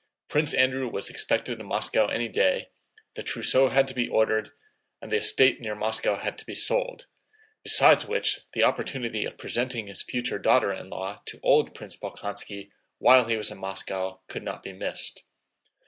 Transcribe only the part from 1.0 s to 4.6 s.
expected in Moscow any day, the trousseau had to be ordered